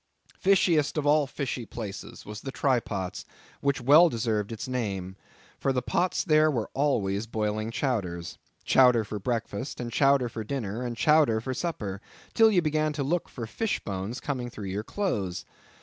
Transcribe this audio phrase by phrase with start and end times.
[0.43, 3.23] Fishiest of all fishy places was the Try Pots,
[3.59, 5.15] which well deserved its name;
[5.59, 8.39] for the pots there were always boiling chowders.
[8.63, 12.01] Chowder for breakfast, and chowder for dinner, and chowder for supper,
[12.33, 15.45] till you began to look for fish bones coming through your clothes.